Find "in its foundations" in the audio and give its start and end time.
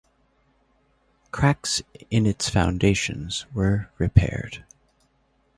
2.09-3.45